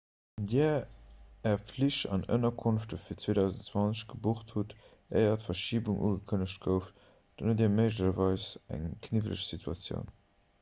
wann 0.37 0.47
dir 0.51 0.69
är 1.49 1.59
flich 1.73 1.97
an 2.15 2.23
ënnerkonft 2.37 2.95
fir 3.03 3.19
2020 3.25 4.01
gebucht 4.13 4.53
hutt 4.55 4.73
éier 5.21 5.37
d'verschibung 5.43 6.01
ugekënnegt 6.09 6.63
gouf 6.65 6.89
dann 7.05 7.53
hutt 7.53 7.61
dir 7.61 7.71
méiglecherweis 7.75 8.49
eng 8.79 8.91
kniwweleg 9.07 9.47
situatioun 9.53 10.11